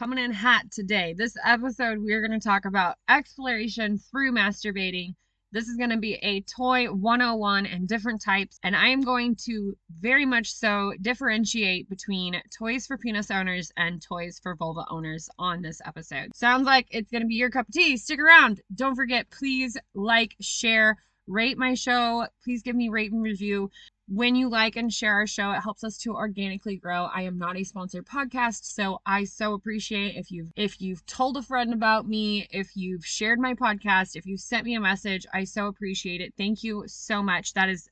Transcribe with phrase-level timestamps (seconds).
[0.00, 1.14] coming in hot today.
[1.14, 5.14] This episode, we're going to talk about exploration through masturbating.
[5.52, 9.36] This is going to be a toy 101 and different types, and I am going
[9.44, 15.28] to very much so differentiate between toys for penis owners and toys for vulva owners
[15.38, 16.34] on this episode.
[16.34, 17.98] Sounds like it's going to be your cup of tea.
[17.98, 18.62] Stick around.
[18.74, 22.26] Don't forget, please like, share, rate my show.
[22.42, 23.70] Please give me rate and review
[24.10, 27.04] when you like and share our show it helps us to organically grow.
[27.14, 31.36] I am not a sponsored podcast so i so appreciate if you've if you've told
[31.36, 35.26] a friend about me if you've shared my podcast if you've sent me a message
[35.32, 36.34] i so appreciate it.
[36.36, 37.54] Thank you so much.
[37.54, 37.88] That is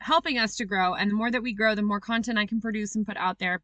[0.00, 2.60] helping us to grow and the more that we grow the more content i can
[2.60, 3.60] produce and put out there.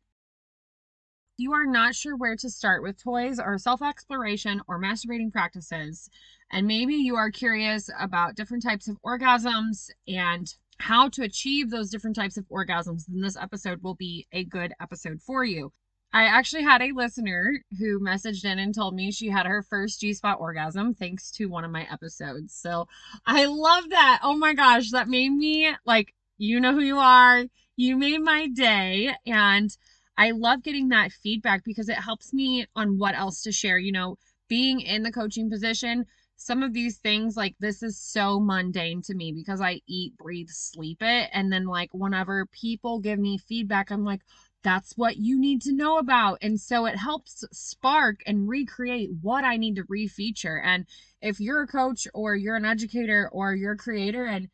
[1.39, 6.11] You are not sure where to start with toys or self exploration or masturbating practices,
[6.51, 11.91] and maybe you are curious about different types of orgasms and how to achieve those
[11.91, 15.73] different types of orgasms, then this episode will be a good episode for you.
[16.13, 20.01] I actually had a listener who messaged in and told me she had her first
[20.01, 22.55] G spot orgasm thanks to one of my episodes.
[22.55, 22.89] So
[23.27, 24.21] I love that.
[24.23, 27.45] Oh my gosh, that made me like, you know who you are.
[27.77, 29.15] You made my day.
[29.27, 29.77] And
[30.17, 33.79] I love getting that feedback because it helps me on what else to share.
[33.79, 34.17] You know,
[34.49, 36.07] being in the coaching position,
[36.39, 40.49] some of these things like this is so mundane to me because I eat, breathe,
[40.49, 41.29] sleep it.
[41.33, 44.21] And then like whenever people give me feedback, I'm like,
[44.63, 46.39] that's what you need to know about.
[46.41, 50.61] And so it helps spark and recreate what I need to refeature.
[50.65, 50.87] And
[51.21, 54.49] if you're a coach or you're an educator or you're a creator and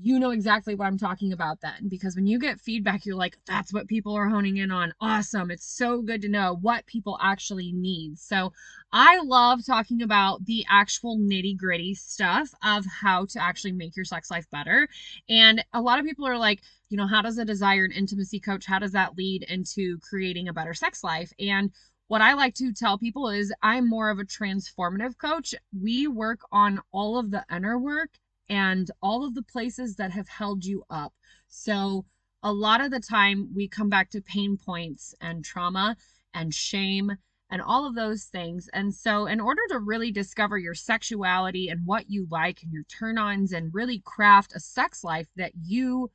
[0.00, 1.88] you know exactly what I'm talking about then.
[1.88, 4.92] Because when you get feedback, you're like, that's what people are honing in on.
[5.00, 5.50] Awesome.
[5.50, 8.18] It's so good to know what people actually need.
[8.18, 8.52] So
[8.92, 14.04] I love talking about the actual nitty gritty stuff of how to actually make your
[14.04, 14.88] sex life better.
[15.28, 18.40] And a lot of people are like, you know, how does a desire and intimacy
[18.40, 21.32] coach, how does that lead into creating a better sex life?
[21.38, 21.70] And
[22.08, 25.54] what I like to tell people is I'm more of a transformative coach.
[25.72, 28.10] We work on all of the inner work
[28.48, 31.12] and all of the places that have held you up.
[31.48, 32.06] So,
[32.42, 35.96] a lot of the time, we come back to pain points and trauma
[36.34, 37.12] and shame
[37.50, 38.68] and all of those things.
[38.72, 42.84] And so, in order to really discover your sexuality and what you like and your
[42.84, 46.10] turn ons and really craft a sex life that you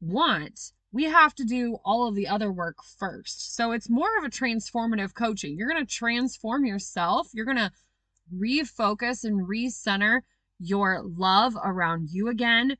[0.00, 3.54] want, we have to do all of the other work first.
[3.54, 5.58] So, it's more of a transformative coaching.
[5.58, 7.72] You're going to transform yourself, you're going to
[8.34, 10.20] refocus and recenter
[10.60, 12.76] your love around you again.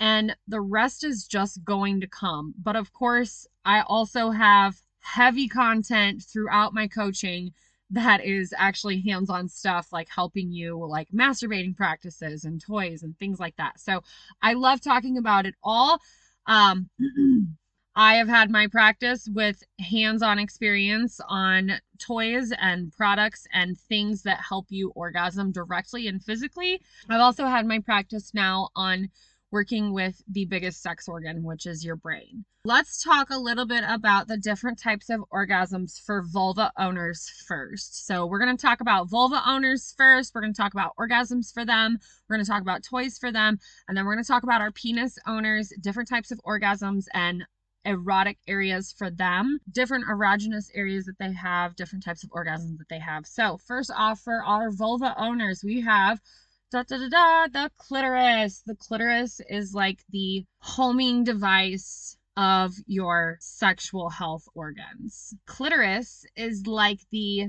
[0.00, 2.54] And the rest is just going to come.
[2.62, 7.52] But of course, I also have heavy content throughout my coaching
[7.90, 13.40] that is actually hands-on stuff like helping you like masturbating practices and toys and things
[13.40, 13.80] like that.
[13.80, 14.02] So
[14.42, 16.00] I love talking about it all.
[16.46, 16.90] Um
[18.00, 24.22] I have had my practice with hands on experience on toys and products and things
[24.22, 26.80] that help you orgasm directly and physically.
[27.10, 29.08] I've also had my practice now on
[29.50, 32.44] working with the biggest sex organ, which is your brain.
[32.64, 38.06] Let's talk a little bit about the different types of orgasms for vulva owners first.
[38.06, 40.36] So, we're going to talk about vulva owners first.
[40.36, 41.98] We're going to talk about orgasms for them.
[42.28, 43.58] We're going to talk about toys for them.
[43.88, 47.44] And then we're going to talk about our penis owners, different types of orgasms, and
[47.88, 52.88] erotic areas for them, different erogenous areas that they have, different types of orgasms that
[52.90, 53.26] they have.
[53.26, 56.20] So, first off, for our vulva owners, we have
[56.70, 58.62] da da da da the clitoris.
[58.66, 65.34] The clitoris is like the homing device of your sexual health organs.
[65.46, 67.48] Clitoris is like the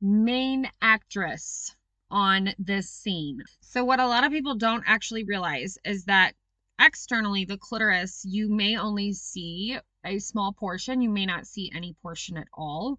[0.00, 1.74] main actress
[2.10, 3.42] on this scene.
[3.60, 6.34] So, what a lot of people don't actually realize is that
[6.82, 11.00] externally, the clitoris, you may only see a small portion.
[11.00, 12.98] You may not see any portion at all.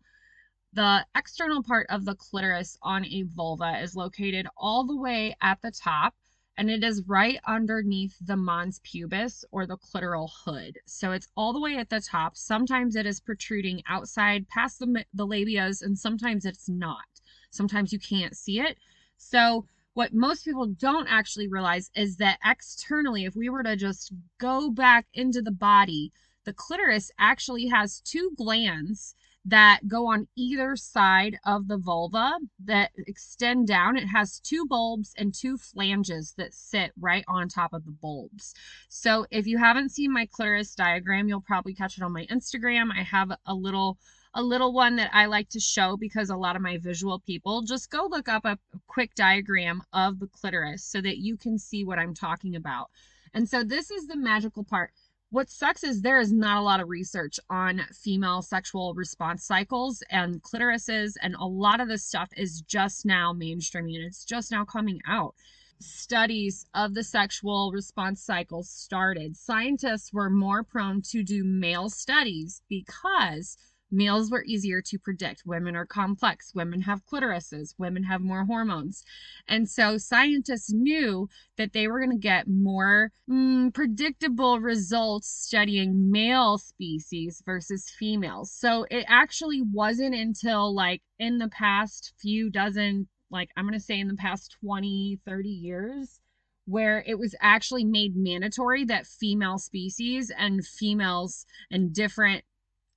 [0.72, 5.62] The external part of the clitoris on a vulva is located all the way at
[5.62, 6.16] the top
[6.58, 10.78] and it is right underneath the mons pubis or the clitoral hood.
[10.86, 12.38] So it's all the way at the top.
[12.38, 17.22] Sometimes it is protruding outside past the, the labias, and sometimes it's not.
[17.50, 18.78] Sometimes you can't see it.
[19.18, 24.12] So what most people don't actually realize is that externally, if we were to just
[24.40, 26.12] go back into the body,
[26.46, 32.92] the clitoris actually has two glands that go on either side of the vulva that
[33.08, 33.98] extend down.
[33.98, 38.54] It has two bulbs and two flanges that sit right on top of the bulbs.
[38.88, 42.90] So if you haven't seen my clitoris diagram, you'll probably catch it on my Instagram.
[42.98, 43.98] I have a little
[44.36, 47.62] a little one that I like to show because a lot of my visual people
[47.62, 48.58] just go look up a
[48.88, 52.90] quick diagram of the clitoris so that you can see what I'm talking about.
[53.34, 54.92] And so this is the magical part
[55.34, 60.04] what sucks is there is not a lot of research on female sexual response cycles
[60.12, 64.52] and clitorises, and a lot of this stuff is just now mainstreaming and it's just
[64.52, 65.34] now coming out.
[65.80, 69.36] Studies of the sexual response cycles started.
[69.36, 73.58] Scientists were more prone to do male studies because
[73.94, 75.44] Males were easier to predict.
[75.46, 76.52] Women are complex.
[76.56, 77.76] Women have clitorises.
[77.78, 79.04] Women have more hormones.
[79.48, 86.12] And so scientists knew that they were going to get more mm, predictable results studying
[86.12, 88.52] male species versus females.
[88.52, 93.80] So it actually wasn't until like in the past few dozen, like I'm going to
[93.80, 96.20] say in the past 20, 30 years,
[96.66, 102.44] where it was actually made mandatory that female species and females and different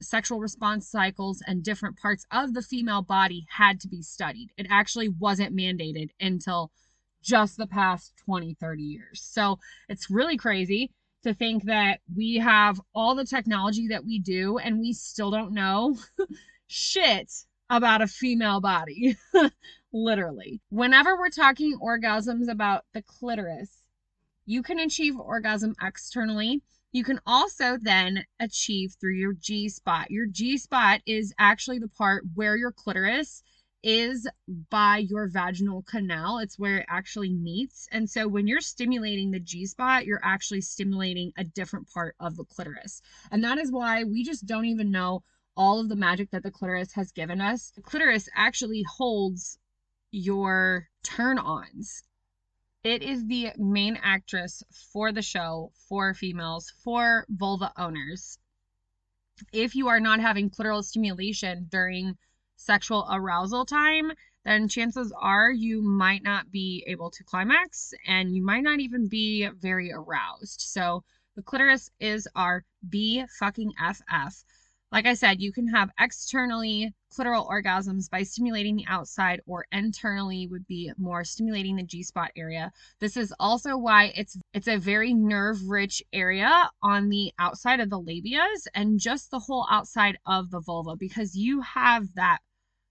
[0.01, 4.51] sexual response cycles and different parts of the female body had to be studied.
[4.57, 6.71] It actually wasn't mandated until
[7.23, 9.21] just the past 20, 30 years.
[9.21, 9.59] So
[9.89, 10.93] it's really crazy
[11.25, 15.53] to think that we have all the technology that we do and we still don't
[15.53, 15.97] know
[16.69, 17.33] shit
[17.69, 19.17] about a female body.
[19.93, 20.61] Literally.
[20.69, 23.83] Whenever we're talking orgasms about the clitoris,
[24.45, 26.63] you can achieve orgasm externally
[26.97, 30.11] you can also then achieve through your G spot.
[30.11, 33.43] Your G spot is actually the part where your clitoris
[33.83, 34.27] is
[34.71, 36.39] by your vaginal canal.
[36.39, 37.87] It's where it actually meets.
[37.93, 42.39] And so when you're stimulating the G spot, you're actually stimulating a different part of
[42.39, 43.03] the clitoris.
[43.31, 45.23] And that is why we just don't even know
[45.55, 47.73] all of the magic that the clitoris has given us.
[47.77, 49.59] The clitoris actually holds
[50.13, 52.05] your turn ons.
[52.87, 54.63] It is the main actress
[54.93, 58.39] for the show for females, for vulva owners.
[59.53, 62.17] If you are not having clitoral stimulation during
[62.55, 64.13] sexual arousal time,
[64.45, 69.09] then chances are you might not be able to climax and you might not even
[69.09, 70.61] be very aroused.
[70.61, 71.03] So
[71.35, 74.45] the clitoris is our B fucking FF.
[74.97, 80.47] Like I said, you can have externally clitoral orgasms by stimulating the outside, or internally
[80.47, 82.73] would be more stimulating the G spot area.
[82.99, 88.01] This is also why it's it's a very nerve-rich area on the outside of the
[88.01, 92.39] labias and just the whole outside of the vulva because you have that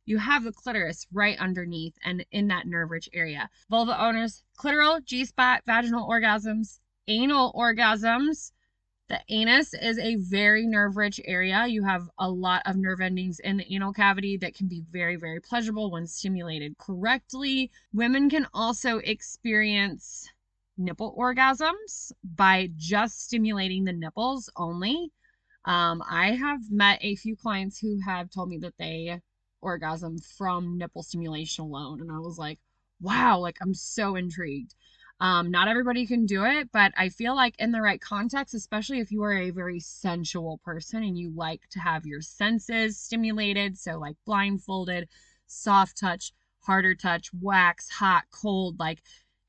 [0.06, 3.50] you have the clitoris right underneath and in that nerve rich area.
[3.68, 8.52] Vulva owners, clitoral, G spot, vaginal orgasms, anal orgasms,
[9.07, 11.68] the anus is a very nerve rich area.
[11.68, 15.16] You have a lot of nerve endings in the anal cavity that can be very,
[15.16, 17.72] very pleasurable when stimulated correctly.
[17.94, 20.28] Women can also experience
[20.78, 25.12] nipple orgasms by just stimulating the nipples only.
[25.66, 29.21] Um, I have met a few clients who have told me that they
[29.62, 32.02] orgasm from nipple stimulation alone.
[32.02, 32.59] And I was like,
[33.02, 34.74] wow, like I'm so intrigued.
[35.22, 39.00] Um, not everybody can do it, but I feel like in the right context, especially
[39.00, 43.78] if you are a very sensual person and you like to have your senses stimulated,
[43.78, 45.07] so like blindfolded,
[45.48, 49.02] soft touch, harder touch, wax, hot, cold, like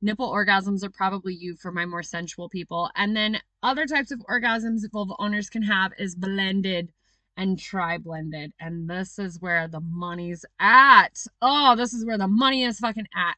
[0.02, 2.90] nipple orgasms are probably you for my more sensual people.
[2.94, 6.92] And then other types of orgasms that vulva owners can have is blended
[7.36, 8.52] and tri blended.
[8.60, 11.24] And this is where the money's at.
[11.42, 13.36] Oh, this is where the money is fucking at.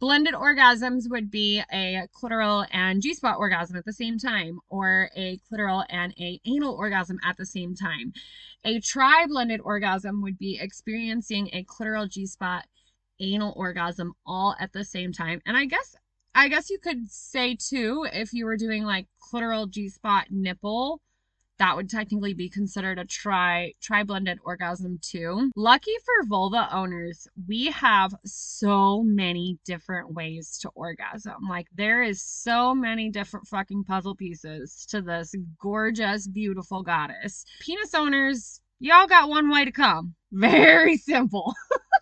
[0.00, 5.10] Blended orgasms would be a clitoral and G spot orgasm at the same time, or
[5.14, 8.14] a clitoral and a anal orgasm at the same time.
[8.64, 12.64] A tri blended orgasm would be experiencing a clitoral G spot
[13.20, 15.42] anal orgasm all at the same time.
[15.44, 15.94] And I guess
[16.34, 21.02] I guess you could say too if you were doing like clitoral G spot nipple
[21.60, 25.50] that would technically be considered a tri tri blended orgasm too.
[25.54, 31.36] Lucky for vulva owners, we have so many different ways to orgasm.
[31.48, 37.44] Like there is so many different fucking puzzle pieces to this gorgeous, beautiful goddess.
[37.60, 40.14] Penis owners, y'all got one way to come.
[40.32, 41.54] Very simple.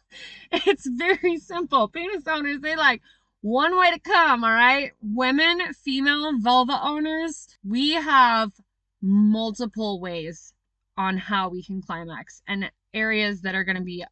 [0.53, 1.88] it's very simple.
[1.88, 3.03] Penis owners, they like
[3.41, 4.93] one way to come, all right?
[5.00, 8.53] Women, female vulva owners, we have
[9.02, 10.52] multiple ways
[10.97, 14.05] on how we can climax and areas that are going to be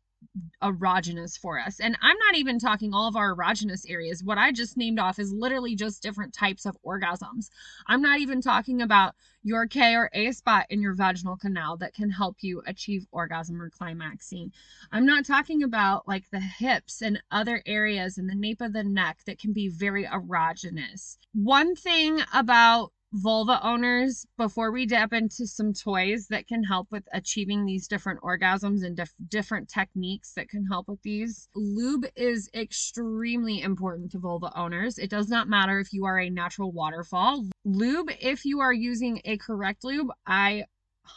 [0.62, 1.80] erogenous for us.
[1.80, 4.24] And I'm not even talking all of our erogenous areas.
[4.24, 7.50] What I just named off is literally just different types of orgasms.
[7.86, 11.94] I'm not even talking about your K or A spot in your vaginal canal that
[11.94, 14.52] can help you achieve orgasm or climaxing.
[14.90, 18.84] I'm not talking about like the hips and other areas in the nape of the
[18.84, 21.18] neck that can be very erogenous.
[21.32, 27.08] One thing about vulva owners before we dip into some toys that can help with
[27.14, 31.48] achieving these different orgasms and dif- different techniques that can help with these.
[31.54, 34.98] Lube is extremely important to vulva owners.
[34.98, 37.46] It does not matter if you are a natural waterfall.
[37.64, 40.64] Lube, if you are using a correct lube, I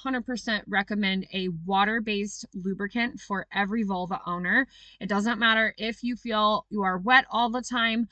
[0.05, 4.67] 100% recommend a water based lubricant for every vulva owner.
[5.01, 8.07] It doesn't matter if you feel you are wet all the time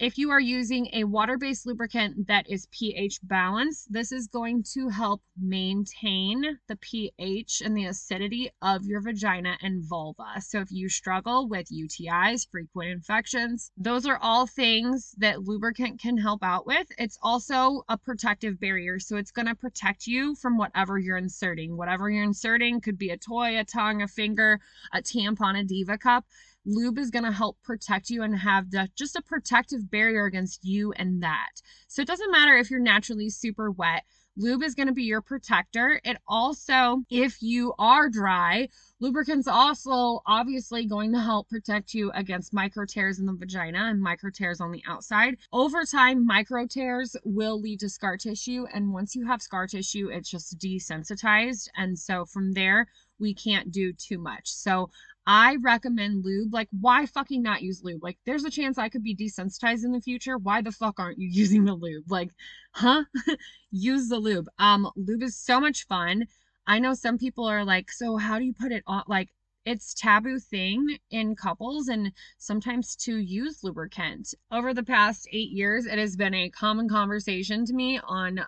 [0.00, 4.88] if you are using a water-based lubricant that is pH balanced, this is going to
[4.88, 10.40] help maintain the pH and the acidity of your vagina and vulva.
[10.40, 16.16] So if you struggle with UTIs, frequent infections, those are all things that lubricant can
[16.16, 16.86] help out with.
[16.96, 21.76] It's also a protective barrier, so it's going to protect you from whatever you're inserting.
[21.76, 24.60] Whatever you're inserting could be a toy, a tongue, a finger,
[24.94, 26.24] a tampon, a diva cup
[26.64, 30.64] lube is going to help protect you and have the, just a protective barrier against
[30.64, 31.60] you and that.
[31.88, 34.04] So it doesn't matter if you're naturally super wet.
[34.36, 36.00] Lube is going to be your protector.
[36.04, 38.68] It also, if you are dry,
[39.00, 44.00] lubricant's also obviously going to help protect you against micro tears in the vagina and
[44.00, 45.36] micro tears on the outside.
[45.52, 48.66] Over time, micro tears will lead to scar tissue.
[48.72, 51.68] And once you have scar tissue, it's just desensitized.
[51.76, 52.86] And so from there,
[53.20, 54.48] we can't do too much.
[54.48, 54.90] So
[55.26, 56.52] I recommend lube.
[56.52, 58.02] Like, why fucking not use lube?
[58.02, 60.38] Like, there's a chance I could be desensitized in the future.
[60.38, 62.10] Why the fuck aren't you using the lube?
[62.10, 62.30] Like,
[62.72, 63.04] huh?
[63.70, 64.48] use the lube.
[64.58, 66.26] Um, lube is so much fun.
[66.66, 69.04] I know some people are like, so how do you put it on?
[69.06, 69.28] Like,
[69.66, 74.34] it's taboo thing in couples and sometimes to use lubricant.
[74.50, 78.40] Over the past eight years, it has been a common conversation to me on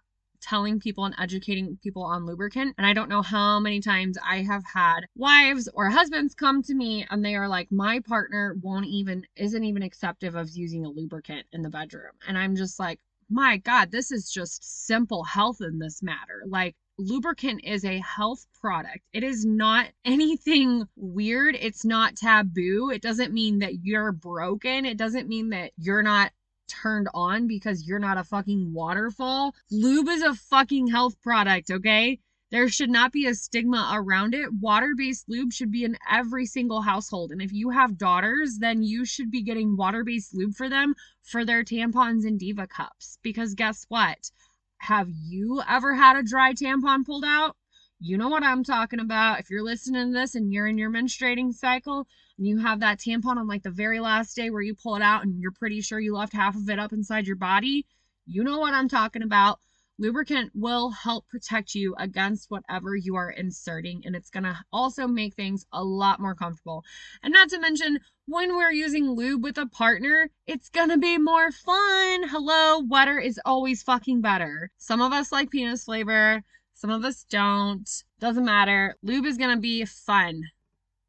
[0.43, 2.75] telling people and educating people on lubricant.
[2.77, 6.75] And I don't know how many times I have had wives or husbands come to
[6.75, 10.91] me and they are like, my partner won't even, isn't even acceptive of using a
[10.91, 12.13] lubricant in the bedroom.
[12.27, 12.99] And I'm just like,
[13.31, 16.43] my God, this is just simple health in this matter.
[16.47, 19.01] Like, lubricant is a health product.
[19.13, 21.57] It is not anything weird.
[21.59, 22.91] It's not taboo.
[22.91, 24.85] It doesn't mean that you're broken.
[24.85, 26.33] It doesn't mean that you're not
[26.73, 29.55] turned on because you're not a fucking waterfall.
[29.71, 32.19] Lube is a fucking health product, okay?
[32.51, 34.53] There should not be a stigma around it.
[34.53, 37.33] Water based lube should be in every single household.
[37.33, 40.95] And if you have daughters, then you should be getting water based lube for them
[41.23, 43.19] for their tampons and diva cups.
[43.23, 44.31] Because guess what?
[44.79, 47.57] Have you ever had a dry tampon pulled out?
[48.05, 49.39] You know what I'm talking about.
[49.39, 52.99] If you're listening to this and you're in your menstruating cycle and you have that
[52.99, 55.81] tampon on like the very last day where you pull it out and you're pretty
[55.81, 57.87] sure you left half of it up inside your body,
[58.27, 59.61] you know what I'm talking about.
[60.01, 65.35] Lubricant will help protect you against whatever you are inserting, and it's to also make
[65.35, 66.83] things a lot more comfortable.
[67.23, 71.53] And not to mention, when we're using lube with a partner, it's to be more
[71.53, 72.29] fun.
[72.29, 74.73] Hello, wetter is always fucking better.
[74.77, 76.43] Some of us like penis flavor,
[76.75, 77.89] some of us don't.
[78.21, 78.97] Doesn't matter.
[79.03, 80.43] Lube is going to be fun.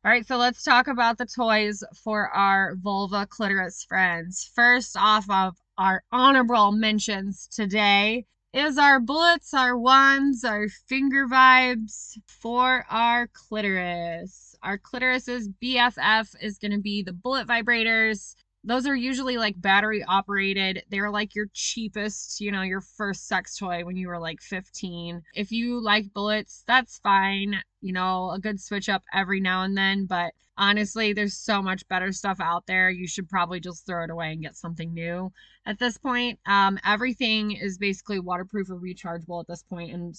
[0.06, 4.52] All right, so let's talk about the toys for our vulva clitoris friends.
[4.54, 12.18] First off of our honorable mentions today is our bullets, our wands, our finger vibes
[12.28, 14.56] for our clitoris.
[14.62, 20.04] Our clitoris's BFF is going to be the bullet vibrators those are usually like battery
[20.04, 20.84] operated.
[20.90, 25.22] They're like your cheapest, you know, your first sex toy when you were like 15.
[25.36, 27.62] If you like bullets, that's fine.
[27.84, 31.88] You know, a good switch up every now and then, but honestly, there's so much
[31.88, 32.90] better stuff out there.
[32.90, 35.32] You should probably just throw it away and get something new.
[35.66, 40.16] At this point, um, everything is basically waterproof or rechargeable at this point and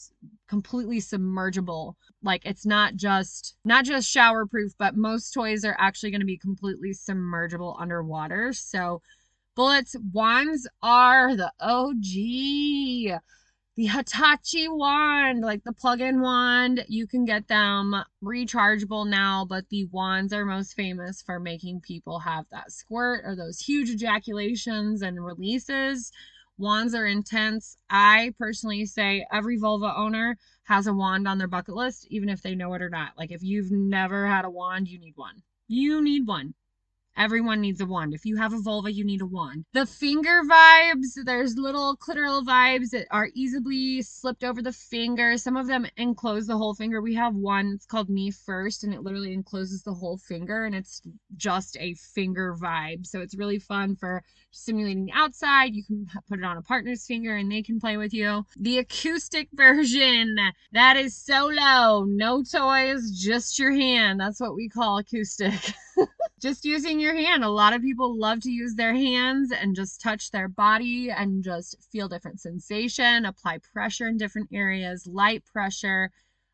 [0.49, 1.95] completely submergible.
[2.23, 6.27] Like it's not just not just shower proof, but most toys are actually going to
[6.27, 8.53] be completely submergible underwater.
[8.53, 9.01] So
[9.55, 13.21] bullets wands are the OG
[13.77, 19.87] the Hitachi wand, like the plug-in wand, you can get them rechargeable now, but the
[19.87, 25.25] wands are most famous for making people have that squirt or those huge ejaculations and
[25.25, 26.13] releases.
[26.57, 27.77] Wands are intense.
[27.91, 32.43] I personally say every vulva owner has a wand on their bucket list, even if
[32.43, 33.19] they know it or not.
[33.19, 35.43] Like if you've never had a wand, you need one.
[35.67, 36.55] You need one.
[37.17, 38.15] Everyone needs a wand.
[38.15, 39.65] If you have a vulva, you need a wand.
[39.73, 45.37] The finger vibes, there's little clitoral vibes that are easily slipped over the finger.
[45.39, 47.01] Some of them enclose the whole finger.
[47.01, 50.75] We have one, it's called Me First, and it literally encloses the whole finger, and
[50.75, 51.03] it's
[51.37, 53.07] just a finger vibe.
[53.07, 55.75] So it's really fun for stimulating the outside.
[55.75, 58.45] You can put it on a partner's finger and they can play with you.
[58.57, 60.37] The acoustic version,
[60.73, 62.05] that is solo.
[62.05, 64.21] No toys, just your hand.
[64.21, 65.53] That's what we call acoustic.
[66.45, 67.43] just using your hand.
[67.43, 71.43] A lot of people love to use their hands and just touch their body and
[71.43, 76.11] just feel different sensation, apply pressure in different areas, light pressure,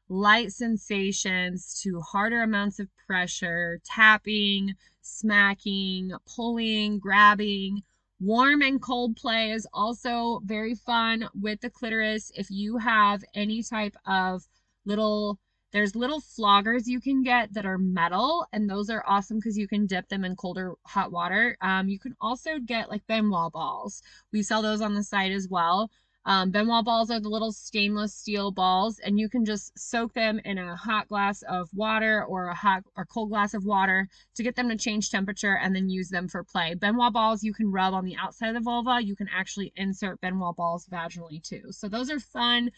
[0.08, 7.82] light sensations to harder amounts of pressure, tapping, smacking, pulling, grabbing.
[8.20, 12.30] Warm and cold play is also very fun with the clitoris.
[12.36, 14.46] If you have any type of
[14.84, 15.40] little
[15.72, 19.68] there's little floggers you can get that are metal, and those are awesome because you
[19.68, 21.56] can dip them in colder hot water.
[21.60, 24.02] Um, you can also get like Ben Wa balls.
[24.32, 25.90] We sell those on the site as well.
[26.26, 30.12] Um, Ben Wa balls are the little stainless steel balls, and you can just soak
[30.12, 34.06] them in a hot glass of water or a hot or cold glass of water
[34.34, 36.74] to get them to change temperature and then use them for play.
[36.74, 39.00] Ben Wa balls you can rub on the outside of the vulva.
[39.02, 41.72] You can actually insert Ben Wa balls vaginally too.
[41.72, 42.70] So those are fun.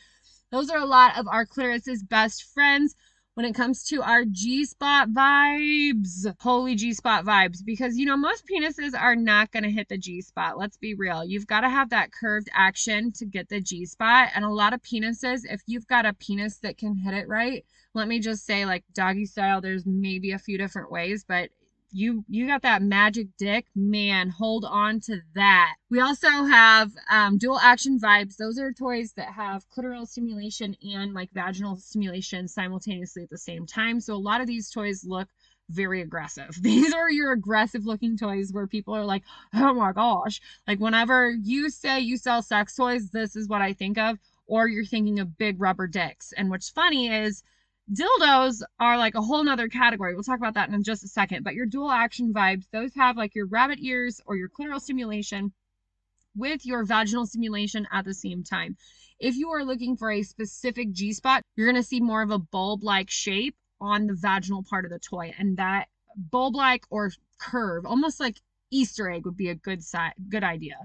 [0.52, 2.94] Those are a lot of our clitoris's best friends
[3.34, 6.26] when it comes to our G spot vibes.
[6.40, 7.64] Holy G spot vibes.
[7.64, 10.58] Because, you know, most penises are not going to hit the G spot.
[10.58, 11.24] Let's be real.
[11.24, 14.28] You've got to have that curved action to get the G spot.
[14.34, 17.64] And a lot of penises, if you've got a penis that can hit it right,
[17.94, 21.48] let me just say, like doggy style, there's maybe a few different ways, but
[21.92, 23.66] you you got that magic dick?
[23.74, 25.74] Man hold on to that.
[25.90, 28.36] We also have um, dual action vibes.
[28.36, 33.66] Those are toys that have clitoral stimulation and like vaginal stimulation simultaneously at the same
[33.66, 34.00] time.
[34.00, 35.28] So a lot of these toys look
[35.70, 36.50] very aggressive.
[36.60, 39.22] These are your aggressive looking toys where people are like
[39.54, 40.40] oh my gosh.
[40.66, 44.68] Like whenever you say you sell sex toys this is what i think of or
[44.68, 46.32] you're thinking of big rubber dicks.
[46.36, 47.42] And what's funny is
[47.92, 50.14] dildos are like a whole nother category.
[50.14, 51.44] We'll talk about that in just a second.
[51.44, 55.52] But your dual action vibes, those have like your rabbit ears or your clitoral stimulation
[56.34, 58.76] with your vaginal stimulation at the same time.
[59.20, 62.30] If you are looking for a specific G spot, you're going to see more of
[62.30, 65.34] a bulb like shape on the vaginal part of the toy.
[65.38, 68.40] And that bulb like or curve, almost like
[68.70, 70.76] Easter egg, would be a good side, good idea.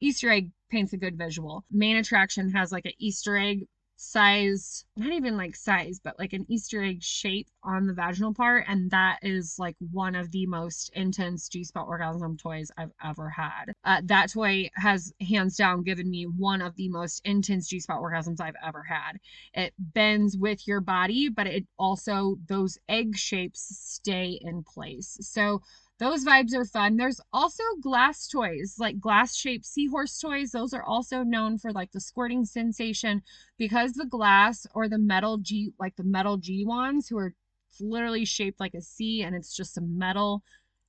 [0.00, 1.64] Easter egg paints a good visual.
[1.70, 3.68] Main attraction has like an Easter egg
[4.02, 8.64] size, not even like size, but like an Easter egg shape on the vaginal part.
[8.66, 13.30] And that is like one of the most intense G spot orgasm toys I've ever
[13.30, 13.66] had.
[13.84, 18.00] Uh, that toy has hands down given me one of the most intense G spot
[18.02, 19.12] orgasms I've ever had.
[19.54, 25.16] It bends with your body, but it also, those egg shapes stay in place.
[25.20, 25.62] So
[26.02, 26.96] those vibes are fun.
[26.96, 30.50] There's also glass toys, like glass shaped seahorse toys.
[30.50, 33.22] Those are also known for like the squirting sensation
[33.56, 37.34] because the glass or the metal G, like the metal G wands, who are
[37.80, 40.42] literally shaped like a C and it's just a metal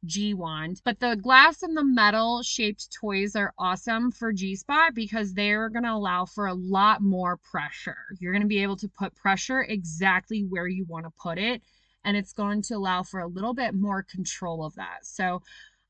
[0.03, 0.81] G wand.
[0.83, 5.69] But the glass and the metal shaped toys are awesome for G spot because they're
[5.69, 7.97] going to allow for a lot more pressure.
[8.19, 11.61] You're going to be able to put pressure exactly where you want to put it
[12.05, 15.05] and it's going to allow for a little bit more control of that.
[15.05, 15.41] So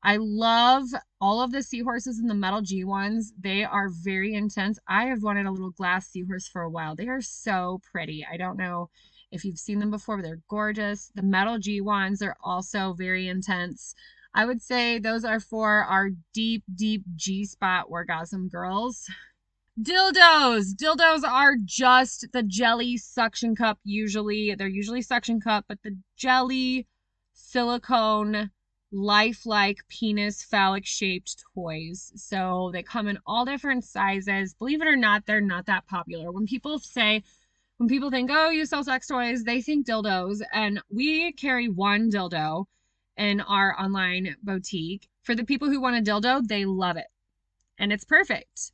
[0.02, 0.84] I love
[1.18, 3.32] all of the seahorses and the metal G ones.
[3.40, 4.78] They are very intense.
[4.86, 6.94] I have wanted a little glass seahorse for a while.
[6.94, 8.24] They are so pretty.
[8.30, 8.90] I don't know
[9.32, 11.10] if you've seen them before, but they're gorgeous.
[11.14, 13.94] The metal G ones are also very intense.
[14.34, 19.08] I would say those are for our deep, deep G spot orgasm girls.
[19.80, 20.72] Dildos.
[20.72, 24.54] Dildos are just the jelly suction cup usually.
[24.54, 26.86] They're usually suction cup, but the jelly
[27.32, 28.52] silicone
[28.92, 32.12] lifelike penis phallic shaped toys.
[32.14, 34.54] So they come in all different sizes.
[34.54, 36.30] Believe it or not, they're not that popular.
[36.30, 37.24] When people say
[37.78, 42.12] when people think, "Oh, you sell sex toys," they think dildos, and we carry one
[42.12, 42.66] dildo
[43.16, 45.08] in our online boutique.
[45.22, 47.08] For the people who want a dildo, they love it.
[47.76, 48.70] And it's perfect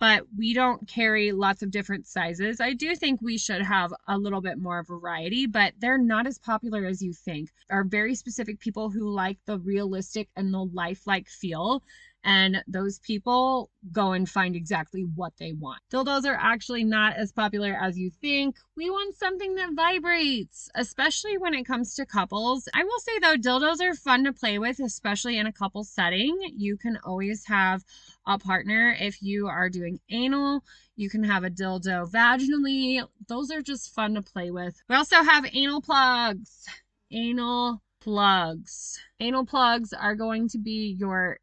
[0.00, 2.60] but we don't carry lots of different sizes.
[2.60, 6.38] I do think we should have a little bit more variety, but they're not as
[6.38, 7.50] popular as you think.
[7.70, 11.82] Are very specific people who like the realistic and the lifelike feel
[12.24, 15.80] and those people go and find exactly what they want.
[15.92, 18.56] Dildos are actually not as popular as you think.
[18.76, 22.68] We want something that vibrates, especially when it comes to couples.
[22.74, 26.36] I will say though, dildos are fun to play with, especially in a couple setting.
[26.56, 27.82] You can always have
[28.26, 30.62] a partner if you are doing anal.
[30.96, 33.02] You can have a dildo vaginally.
[33.28, 34.82] Those are just fun to play with.
[34.88, 36.66] We also have anal plugs.
[37.10, 38.98] Anal plugs.
[39.20, 41.38] Anal plugs are going to be your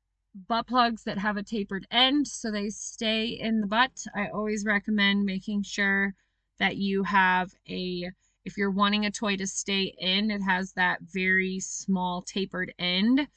[0.47, 4.05] butt plugs that have a tapered end so they stay in the butt.
[4.15, 6.13] I always recommend making sure
[6.59, 8.11] that you have a
[8.45, 13.27] if you're wanting a toy to stay in, it has that very small tapered end.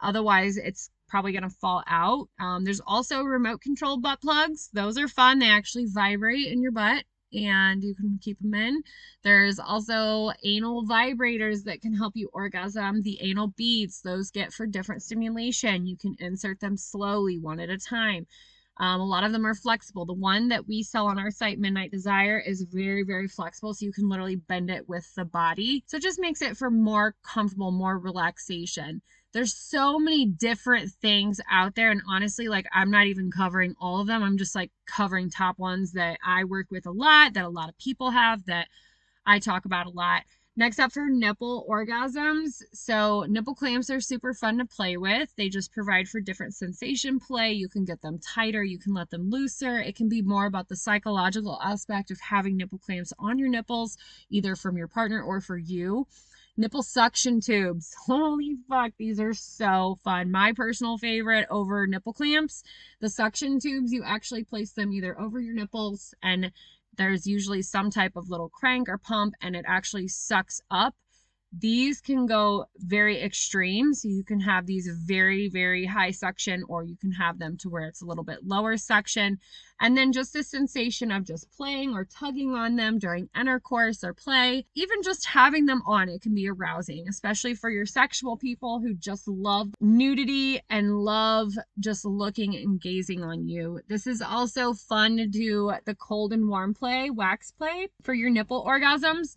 [0.00, 2.28] Otherwise, it's probably going to fall out.
[2.38, 4.70] Um, there's also remote control butt plugs.
[4.72, 5.40] Those are fun.
[5.40, 7.04] They actually vibrate in your butt
[7.34, 8.82] and you can keep them in.
[9.22, 13.02] There's also anal vibrators that can help you orgasm.
[13.02, 15.86] The anal beads, those get for different stimulation.
[15.86, 18.26] You can insert them slowly, one at a time.
[18.78, 20.04] Um, a lot of them are flexible.
[20.04, 23.72] The one that we sell on our site, Midnight Desire, is very, very flexible.
[23.72, 25.84] So you can literally bend it with the body.
[25.86, 29.00] So it just makes it for more comfortable, more relaxation.
[29.34, 31.90] There's so many different things out there.
[31.90, 34.22] And honestly, like I'm not even covering all of them.
[34.22, 37.68] I'm just like covering top ones that I work with a lot, that a lot
[37.68, 38.68] of people have, that
[39.26, 40.22] I talk about a lot.
[40.56, 42.62] Next up for nipple orgasms.
[42.72, 45.34] So, nipple clamps are super fun to play with.
[45.36, 47.52] They just provide for different sensation play.
[47.52, 49.80] You can get them tighter, you can let them looser.
[49.80, 53.98] It can be more about the psychological aspect of having nipple clamps on your nipples,
[54.30, 56.06] either from your partner or for you.
[56.56, 57.94] Nipple suction tubes.
[58.06, 60.30] Holy fuck, these are so fun.
[60.30, 62.62] My personal favorite over nipple clamps.
[63.00, 66.52] The suction tubes, you actually place them either over your nipples and
[66.96, 70.94] there's usually some type of little crank or pump and it actually sucks up
[71.58, 73.94] these can go very extreme.
[73.94, 77.68] So you can have these very, very high suction, or you can have them to
[77.68, 79.38] where it's a little bit lower suction.
[79.80, 84.14] And then just the sensation of just playing or tugging on them during intercourse or
[84.14, 88.80] play, even just having them on, it can be arousing, especially for your sexual people
[88.80, 93.80] who just love nudity and love just looking and gazing on you.
[93.88, 98.30] This is also fun to do the cold and warm play, wax play for your
[98.30, 99.34] nipple orgasms.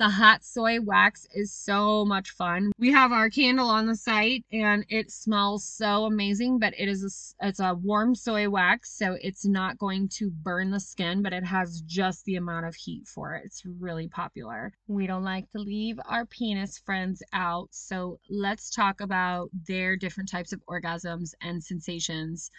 [0.00, 2.72] The hot soy wax is so much fun.
[2.78, 7.34] We have our candle on the site and it smells so amazing, but it is
[7.38, 11.34] a, it's a warm soy wax, so it's not going to burn the skin, but
[11.34, 13.42] it has just the amount of heat for it.
[13.44, 14.72] It's really popular.
[14.88, 20.30] We don't like to leave our penis friends out, so let's talk about their different
[20.30, 22.50] types of orgasms and sensations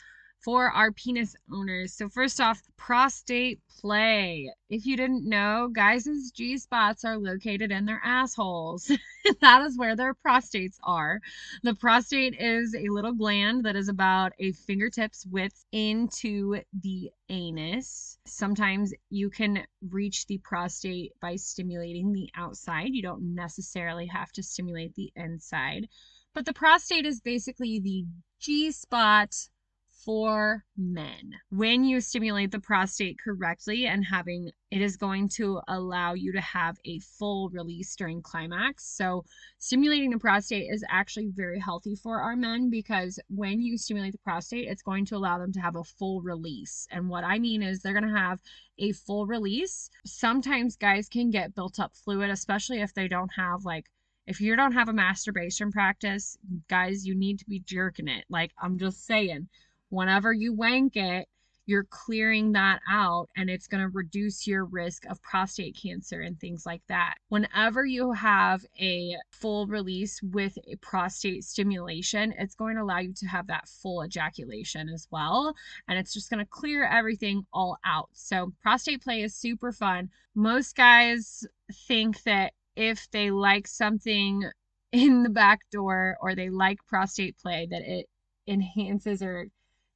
[0.44, 1.94] for our penis owners.
[1.94, 4.52] So, first off, prostate play.
[4.70, 8.92] If you didn't know, guys' G spots are located in their assholes.
[9.42, 11.20] that is where their prostates are.
[11.64, 18.18] The prostate is a little gland that is about a fingertip's width into the anus.
[18.26, 22.94] Sometimes you can reach the prostate by stimulating the outside.
[22.94, 25.88] You don't necessarily have to stimulate the inside.
[26.34, 28.06] But the prostate is basically the
[28.40, 29.36] G spot
[30.06, 31.34] for men.
[31.50, 36.42] When you stimulate the prostate correctly and having it is going to allow you to
[36.42, 38.86] have a full release during climax.
[38.86, 39.26] So,
[39.58, 44.20] stimulating the prostate is actually very healthy for our men because when you stimulate the
[44.20, 46.88] prostate, it's going to allow them to have a full release.
[46.90, 48.40] And what I mean is they're going to have
[48.80, 49.90] a full release.
[50.06, 53.88] Sometimes guys can get built up fluid, especially if they don't have like
[54.28, 56.38] if you don't have a masturbation practice,
[56.70, 58.24] guys, you need to be jerking it.
[58.30, 59.50] Like, I'm just saying
[59.92, 61.28] whenever you wank it,
[61.68, 66.40] you're clearing that out and it's going to reduce your risk of prostate cancer and
[66.40, 67.16] things like that.
[67.30, 73.14] Whenever you have a full release with a prostate stimulation, it's going to allow you
[73.14, 75.54] to have that full ejaculation as well.
[75.88, 78.10] And it's just going to clear everything all out.
[78.14, 80.10] So, prostate play is super fun.
[80.36, 81.46] Most guys
[81.88, 84.44] think that if they like something
[84.92, 88.08] in the back door or they like prostate play, that it
[88.48, 89.48] enhances or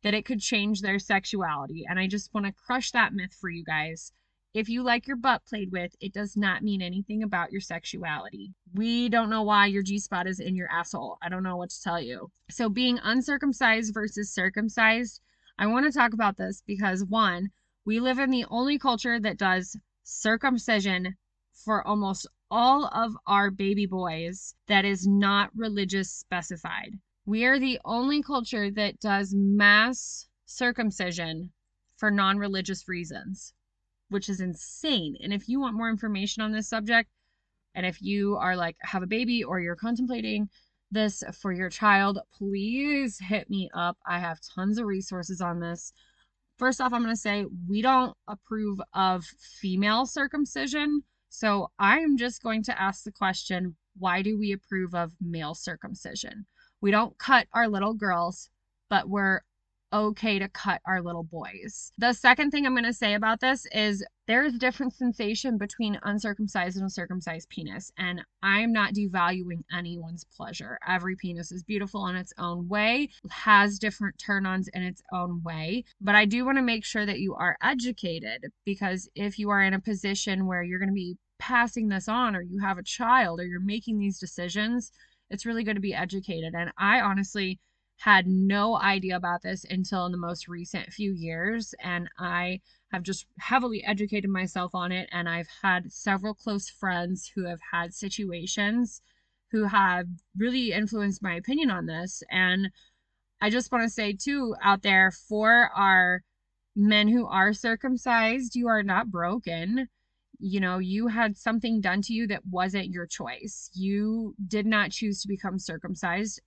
[0.06, 1.84] that it could change their sexuality.
[1.90, 4.12] And I just want to crush that myth for you guys.
[4.54, 8.54] If you like your butt played with, it does not mean anything about your sexuality.
[8.72, 11.18] We don't know why your G spot is in your asshole.
[11.24, 12.30] I don't know what to tell you.
[12.52, 15.22] So, being uncircumcised versus circumcised,
[15.58, 17.50] I want to talk about this because one,
[17.84, 21.16] we live in the only culture that does circumcision
[21.52, 27.00] for almost all of our baby boys that is not religious specified.
[27.28, 31.52] We are the only culture that does mass circumcision
[31.98, 33.54] for non religious reasons,
[34.10, 35.18] which is insane.
[35.22, 37.10] And if you want more information on this subject,
[37.74, 40.50] and if you are like, have a baby or you're contemplating
[40.92, 43.98] this for your child, please hit me up.
[44.06, 45.94] I have tons of resources on this.
[46.58, 49.26] First off, I'm going to say we don't approve of
[49.60, 51.02] female circumcision.
[51.30, 56.46] So I'm just going to ask the question why do we approve of male circumcision?
[56.86, 58.52] We don't cut our little girls,
[58.92, 59.42] but we're
[59.92, 61.92] okay to cut our little boys.
[61.98, 66.00] The second thing I'm going to say about this is there is different sensation between
[66.04, 72.16] uncircumcised and circumcised penis and i'm not devaluing anyone's pleasure every penis is beautiful in
[72.16, 76.64] its own way has different turn-ons in its own way but i do want to
[76.64, 80.80] make sure that you are educated because if you are in a position where you're
[80.80, 84.18] going to be passing this on or you have a child or you're making these
[84.18, 84.92] decisions
[85.30, 87.60] it's really good to be educated and i honestly
[87.98, 92.60] had no idea about this until in the most recent few years and i
[92.96, 95.10] have just heavily educated myself on it.
[95.12, 99.02] And I've had several close friends who have had situations
[99.52, 100.08] who have
[100.38, 102.24] really influenced my opinion on this.
[102.32, 102.72] And
[103.42, 106.22] I just want to say, too, out there for our
[106.76, 109.90] men who are circumcised, you are not broken.
[110.40, 113.70] You know, you had something done to you that wasn't your choice.
[113.74, 116.42] You did not choose to become circumcised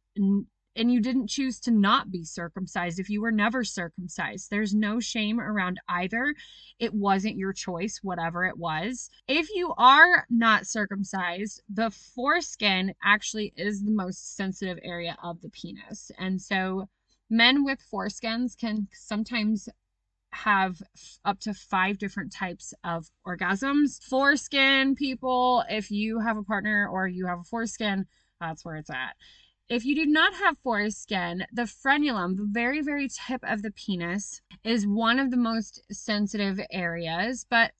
[0.78, 4.48] and you didn't choose to not be circumcised if you were never circumcised.
[4.48, 6.34] There's no shame around either.
[6.78, 9.10] It wasn't your choice, whatever it was.
[9.26, 15.50] If you are not circumcised, the foreskin actually is the most sensitive area of the
[15.50, 16.12] penis.
[16.16, 16.88] And so
[17.28, 19.68] men with foreskins can sometimes
[20.32, 20.82] have
[21.24, 24.02] up to five different types of orgasms.
[24.02, 28.06] Foreskin people, if you have a partner or you have a foreskin,
[28.40, 29.16] that's where it's at.
[29.68, 34.40] If you do not have foreskin, the frenulum, the very, very tip of the penis,
[34.64, 37.44] is one of the most sensitive areas.
[37.48, 37.72] But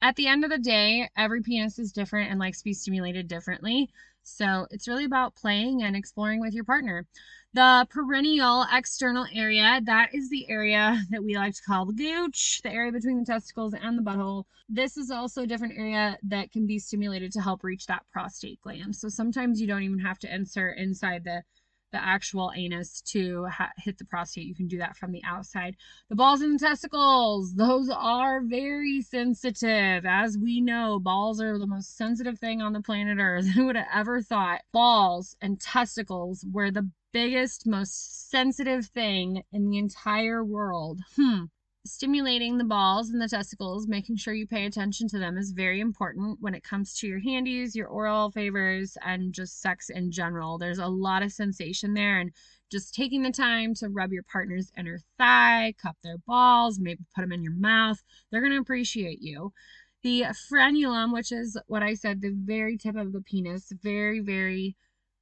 [0.00, 3.28] at the end of the day, every penis is different and likes to be stimulated
[3.28, 3.90] differently.
[4.24, 7.06] So it's really about playing and exploring with your partner.
[7.52, 12.60] The perineal external area, that is the area that we like to call the gooch,
[12.62, 14.44] the area between the testicles and the butthole.
[14.68, 18.60] This is also a different area that can be stimulated to help reach that prostate
[18.62, 18.96] gland.
[18.96, 21.42] So sometimes you don't even have to insert inside the
[21.94, 24.46] the actual anus to ha- hit the prostate.
[24.46, 25.76] You can do that from the outside.
[26.08, 30.04] The balls and the testicles, those are very sensitive.
[30.04, 33.46] As we know, balls are the most sensitive thing on the planet Earth.
[33.54, 39.70] Who would have ever thought balls and testicles were the biggest, most sensitive thing in
[39.70, 41.00] the entire world?
[41.14, 41.44] Hmm
[41.86, 45.80] stimulating the balls and the testicles, making sure you pay attention to them is very
[45.80, 50.56] important when it comes to your handies, your oral favors, and just sex in general.
[50.56, 52.32] There's a lot of sensation there, and
[52.72, 57.22] just taking the time to rub your partner's inner thigh, cup their balls, maybe put
[57.22, 59.52] them in your mouth, they're going to appreciate you.
[60.02, 64.76] The frenulum, which is what I said, the very tip of the penis, very, very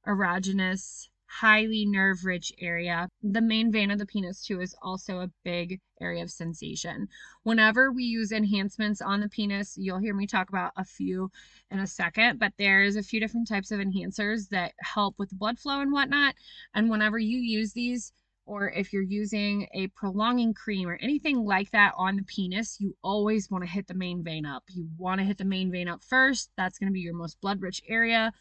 [0.07, 1.07] erogenous
[1.39, 3.09] highly nerve rich area.
[3.23, 7.07] The main vein of the penis, too, is also a big area of sensation.
[7.41, 11.31] Whenever we use enhancements on the penis, you'll hear me talk about a few
[11.71, 15.57] in a second, but there's a few different types of enhancers that help with blood
[15.57, 16.35] flow and whatnot.
[16.75, 18.11] And whenever you use these,
[18.45, 22.95] or if you're using a prolonging cream or anything like that on the penis, you
[23.03, 24.63] always want to hit the main vein up.
[24.67, 26.51] You want to hit the main vein up first.
[26.57, 28.31] That's going to be your most blood rich area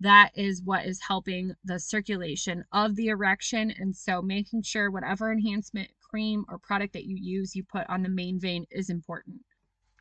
[0.00, 3.72] that is what is helping the circulation of the erection.
[3.78, 8.02] And so making sure whatever enhancement cream or product that you use, you put on
[8.02, 9.40] the main vein is important.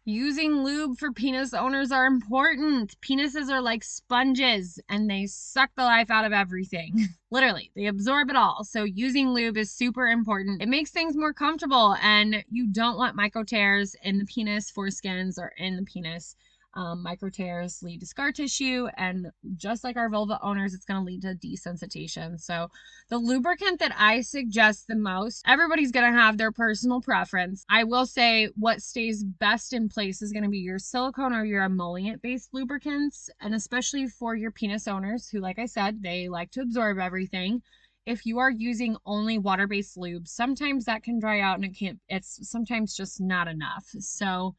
[0.07, 2.95] Using lube for penis owners are important.
[3.01, 7.07] Penises are like sponges and they suck the life out of everything.
[7.31, 8.63] Literally, they absorb it all.
[8.63, 10.61] So using lube is super important.
[10.61, 15.39] It makes things more comfortable and you don't want micro tears in the penis foreskins
[15.39, 16.35] or in the penis
[16.75, 20.99] um, micro tears lead to scar tissue, and just like our vulva owners, it's going
[20.99, 22.39] to lead to desensitization.
[22.39, 22.69] So,
[23.09, 27.63] the lubricant that I suggest the most, everybody's going to have their personal preference.
[27.69, 31.45] I will say what stays best in place is going to be your silicone or
[31.45, 36.29] your emollient based lubricants, and especially for your penis owners who, like I said, they
[36.29, 37.61] like to absorb everything
[38.05, 41.99] if you are using only water-based lube, sometimes that can dry out and it can't
[42.07, 43.85] it's sometimes just not enough.
[43.99, 44.55] So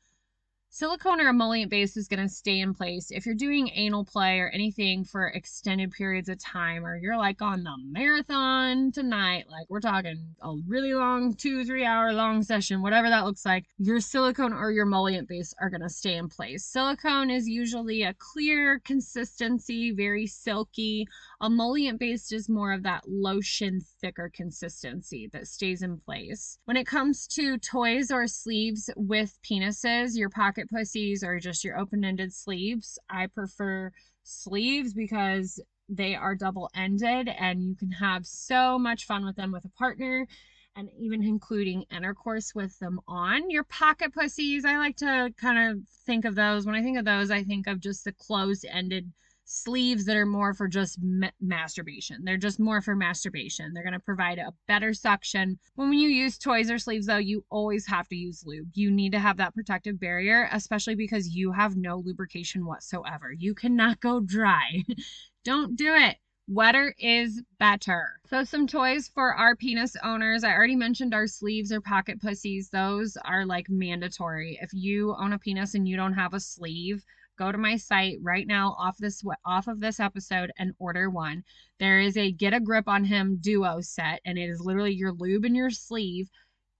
[0.78, 4.38] Silicone or emollient base is going to stay in place if you're doing anal play
[4.40, 9.64] or anything for extended periods of time, or you're like on the marathon tonight, like
[9.70, 14.00] we're talking a really long two, three hour long session, whatever that looks like, your
[14.00, 16.66] silicone or your emollient base are going to stay in place.
[16.66, 21.08] Silicone is usually a clear consistency, very silky.
[21.42, 26.58] Emollient based is more of that lotion, thicker consistency that stays in place.
[26.66, 31.78] When it comes to toys or sleeves with penises, your pocket pussies or just your
[31.78, 32.98] open ended sleeves.
[33.08, 39.24] I prefer sleeves because they are double ended and you can have so much fun
[39.24, 40.26] with them with a partner
[40.74, 43.50] and even including intercourse with them on.
[43.50, 46.66] Your pocket pussies, I like to kind of think of those.
[46.66, 49.10] When I think of those, I think of just the closed ended
[49.46, 52.24] sleeves that are more for just ma- masturbation.
[52.24, 53.72] They're just more for masturbation.
[53.72, 55.58] They're going to provide a better suction.
[55.76, 58.68] When you use toys or sleeves, though, you always have to use lube.
[58.74, 63.32] You need to have that protective barrier, especially because you have no lubrication whatsoever.
[63.32, 64.84] You cannot go dry.
[65.44, 66.16] Don't do it.
[66.48, 68.20] Wetter is better.
[68.28, 70.44] So, some toys for our penis owners.
[70.44, 72.68] I already mentioned our sleeves or pocket pussies.
[72.70, 74.56] Those are like mandatory.
[74.62, 77.04] If you own a penis and you don't have a sleeve,
[77.36, 81.44] go to my site right now off this off of this episode and order one.
[81.78, 85.12] There is a get a grip on him duo set and it is literally your
[85.12, 86.28] lube and your sleeve.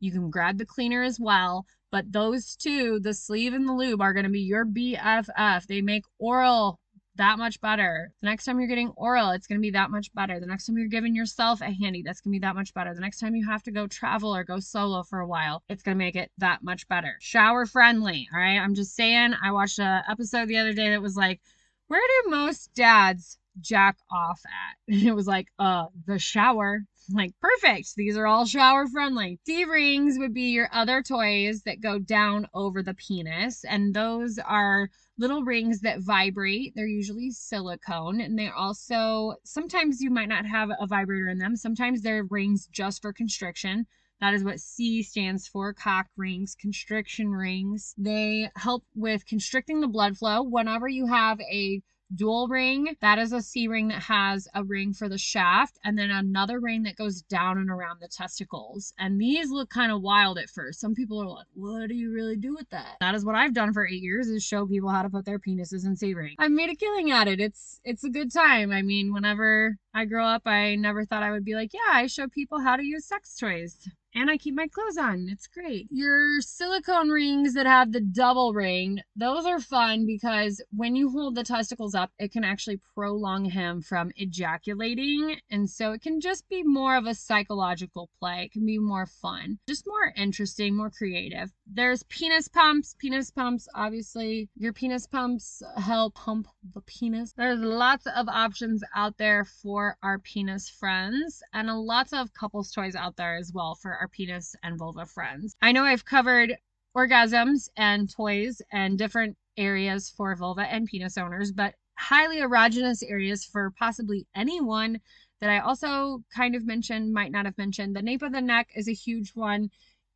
[0.01, 4.01] You can grab the cleaner as well, but those two, the sleeve and the lube
[4.01, 5.67] are going to be your BFF.
[5.67, 6.79] They make oral
[7.17, 8.13] that much better.
[8.21, 10.41] The next time you're getting oral, it's going to be that much better.
[10.41, 12.95] The next time you're giving yourself a handy, that's going to be that much better.
[12.95, 15.83] The next time you have to go travel or go solo for a while, it's
[15.83, 17.17] going to make it that much better.
[17.21, 18.59] Shower friendly, all right?
[18.59, 21.41] I'm just saying, I watched an episode the other day that was like,
[21.89, 24.77] where do most dads jack off at?
[24.95, 26.85] And it was like, uh, the shower.
[27.13, 27.95] Like, perfect.
[27.97, 29.39] These are all shower friendly.
[29.47, 34.39] C rings would be your other toys that go down over the penis, and those
[34.41, 36.75] are little rings that vibrate.
[36.75, 41.57] They're usually silicone, and they're also sometimes you might not have a vibrator in them.
[41.57, 43.87] Sometimes they're rings just for constriction.
[44.21, 47.95] That is what C stands for cock rings, constriction rings.
[47.99, 50.43] They help with constricting the blood flow.
[50.43, 51.83] Whenever you have a
[52.15, 52.97] dual ring.
[53.01, 56.61] That is a C ring that has a ring for the shaft and then another
[56.61, 58.93] ring that goes down and around the testicles.
[58.99, 60.81] And these look kind of wild at first.
[60.81, 62.97] Some people are like, what do you really do with that?
[63.01, 65.39] That is what I've done for eight years is show people how to put their
[65.39, 66.35] penises in C ring.
[66.39, 67.41] I've made a killing at it.
[67.41, 68.73] It's it's a good time.
[68.73, 72.07] I mean, whenever I grow up, I never thought I would be like, yeah, I
[72.07, 75.29] show people how to use sex toys and I keep my clothes on.
[75.31, 75.89] It's great.
[75.91, 81.35] Your silicone rings that have the double ring, those are fun because when you hold
[81.35, 85.37] the testicles up, it can actually prolong him from ejaculating.
[85.51, 88.45] And so it can just be more of a psychological play.
[88.45, 91.53] It can be more fun, just more interesting, more creative.
[91.67, 92.97] There's penis pumps.
[92.99, 97.35] Penis pumps, obviously, your penis pumps help pump the penis.
[97.37, 102.95] There's lots of options out there for our penis friends and lots of couples toys
[102.95, 105.57] out there as well for our our penis and vulva friends.
[105.61, 106.57] I know I've covered
[106.97, 113.45] orgasms and toys and different areas for vulva and penis owners, but highly erogenous areas
[113.45, 115.01] for possibly anyone
[115.41, 117.97] that I also kind of mentioned, might not have mentioned.
[117.97, 119.71] The nape of the neck is a huge one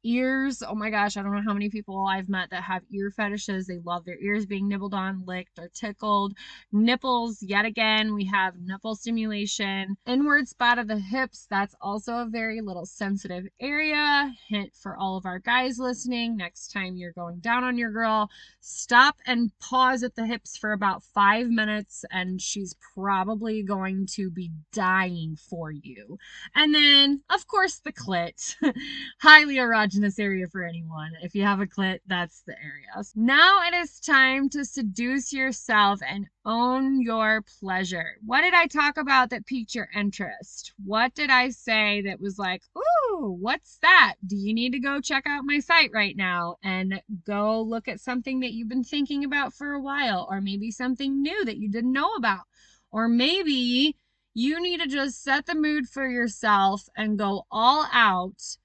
[0.04, 0.62] ears.
[0.66, 3.66] Oh my gosh, I don't know how many people I've met that have ear fetishes.
[3.66, 6.34] They love their ears being nibbled on, licked, or tickled.
[6.72, 9.96] Nipples, yet again, we have nipple stimulation.
[10.06, 14.32] Inward spot of the hips, that's also a very little sensitive area.
[14.48, 18.30] Hint for all of our guys listening next time you're going down on your girl,
[18.60, 24.30] stop and pause at the hips for about five minutes, and she's probably going to
[24.30, 26.16] be dying for you.
[26.54, 28.56] And then, of course, the clit.
[29.20, 31.12] Highly erotic erogenous area for anyone.
[31.22, 32.86] If you have a clit, that's the area.
[33.14, 38.16] Now it is time to seduce yourself and own your pleasure.
[38.24, 40.72] What did I talk about that piqued your interest?
[40.84, 44.14] What did I say that was like, ooh, what's that?
[44.26, 48.00] Do you need to go check out my site right now and go look at
[48.00, 51.70] something that you've been thinking about for a while, or maybe something new that you
[51.70, 52.44] didn't know about?
[52.92, 53.96] Or maybe
[54.34, 58.56] you need to just set the mood for yourself and go all out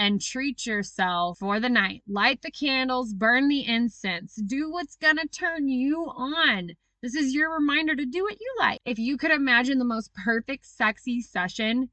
[0.00, 2.02] and treat yourself for the night.
[2.08, 6.70] Light the candles, burn the incense, do what's gonna turn you on.
[7.02, 8.80] This is your reminder to do what you like.
[8.86, 11.90] If you could imagine the most perfect sexy session,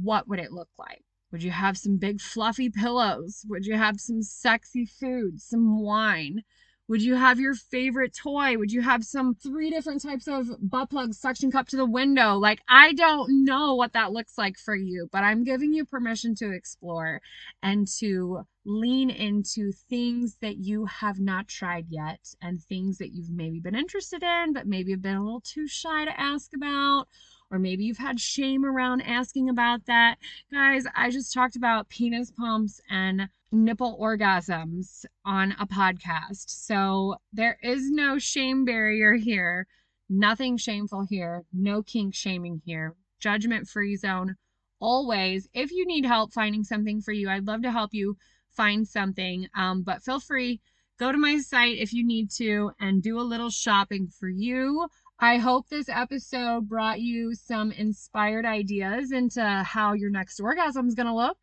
[0.00, 1.02] what would it look like?
[1.32, 3.44] Would you have some big fluffy pillows?
[3.48, 6.44] Would you have some sexy food, some wine?
[6.90, 8.58] Would you have your favorite toy?
[8.58, 12.34] Would you have some three different types of butt plugs suction cup to the window?
[12.34, 16.34] Like, I don't know what that looks like for you, but I'm giving you permission
[16.34, 17.22] to explore
[17.62, 23.30] and to lean into things that you have not tried yet and things that you've
[23.30, 27.06] maybe been interested in, but maybe have been a little too shy to ask about
[27.52, 30.16] or maybe you've had shame around asking about that.
[30.52, 36.44] Guys, I just talked about penis pumps and nipple orgasms on a podcast.
[36.46, 39.66] So there is no shame barrier here.
[40.08, 41.44] Nothing shameful here.
[41.52, 42.96] No kink shaming here.
[43.20, 44.36] Judgment free zone.
[44.80, 45.48] Always.
[45.52, 48.16] If you need help finding something for you, I'd love to help you
[48.50, 49.46] find something.
[49.56, 50.60] Um, but feel free,
[50.98, 54.88] go to my site if you need to and do a little shopping for you.
[55.18, 60.94] I hope this episode brought you some inspired ideas into how your next orgasm is
[60.94, 61.36] going to look.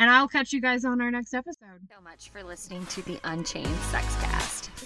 [0.00, 1.86] And I'll catch you guys on our next episode.
[1.94, 4.39] So much for listening to the Unchained Sexcast.